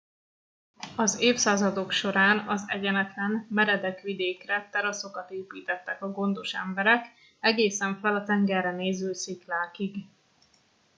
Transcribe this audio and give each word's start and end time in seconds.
az 0.95 1.19
évszázadok 1.21 1.91
során 1.91 2.47
az 2.47 2.63
egyenetlen 2.67 3.45
meredek 3.49 4.01
vidékre 4.01 4.69
teraszokat 4.71 5.31
építettek 5.31 6.01
a 6.03 6.11
gondos 6.11 6.53
emberek 6.53 7.05
egészen 7.39 7.99
fel 7.99 8.15
a 8.15 8.23
tengerre 8.23 8.71
néző 8.71 9.13
sziklákig 9.13 9.95